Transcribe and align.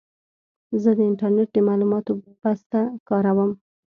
زه 0.81 0.89
د 0.97 0.99
انټرنېټ 1.09 1.49
د 1.53 1.57
معلوماتو 1.67 2.11
بسته 2.41 2.79
کاروم. 3.09 3.51